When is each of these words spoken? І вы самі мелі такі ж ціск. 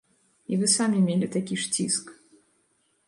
І 0.53 0.57
вы 0.61 0.69
самі 0.77 1.03
мелі 1.09 1.27
такі 1.35 1.55
ж 1.65 1.69
ціск. 1.77 2.05